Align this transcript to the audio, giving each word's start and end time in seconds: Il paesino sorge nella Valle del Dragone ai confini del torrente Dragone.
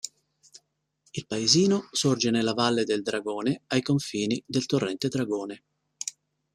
Il 1.11 1.27
paesino 1.27 1.87
sorge 1.91 2.31
nella 2.31 2.55
Valle 2.55 2.85
del 2.85 3.03
Dragone 3.03 3.61
ai 3.67 3.83
confini 3.83 4.41
del 4.47 4.65
torrente 4.65 5.09
Dragone. 5.09 5.63